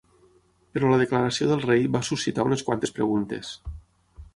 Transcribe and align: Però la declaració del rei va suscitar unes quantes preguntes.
Però 0.77 0.89
la 0.93 0.97
declaració 1.01 1.51
del 1.51 1.63
rei 1.67 1.87
va 1.99 2.03
suscitar 2.11 2.49
unes 2.51 2.67
quantes 2.71 2.97
preguntes. 3.01 3.59